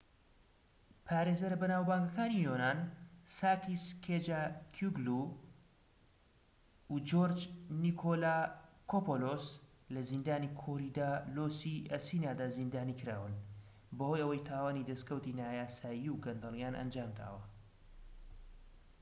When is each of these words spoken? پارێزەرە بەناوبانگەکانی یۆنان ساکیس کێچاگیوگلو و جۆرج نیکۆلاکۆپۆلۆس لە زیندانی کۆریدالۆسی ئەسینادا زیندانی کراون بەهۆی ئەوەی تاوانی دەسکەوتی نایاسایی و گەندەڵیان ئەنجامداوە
پارێزەرە 1.07 1.57
بەناوبانگەکانی 1.61 2.43
یۆنان 2.47 2.79
ساکیس 3.37 3.85
کێچاگیوگلو 4.05 5.21
و 6.91 6.95
جۆرج 7.09 7.39
نیکۆلاکۆپۆلۆس 7.83 9.45
لە 9.93 10.01
زیندانی 10.09 10.49
کۆریدالۆسی 10.61 11.75
ئەسینادا 11.91 12.47
زیندانی 12.57 12.97
کراون 13.01 13.33
بەهۆی 13.97 14.19
ئەوەی 14.23 14.45
تاوانی 14.49 14.87
دەسکەوتی 14.91 15.37
نایاسایی 15.39 16.09
و 16.13 16.19
گەندەڵیان 16.25 16.77
ئەنجامداوە 16.79 17.41